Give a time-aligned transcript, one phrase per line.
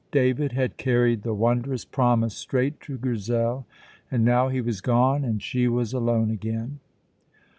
[0.09, 3.67] David had carried the wondrous promise straight to Grizel,
[4.09, 6.79] and now he was gone and she was alone again.